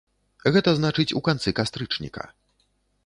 [0.53, 2.23] Гэта значыць, у канцы кастрычніка.